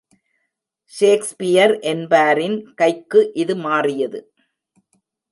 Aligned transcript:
Shakespeare 0.93 1.73
என்பாரின் 1.81 2.57
கைக்கு 2.75 3.21
இது 3.33 3.55
மாறியது. 3.55 4.19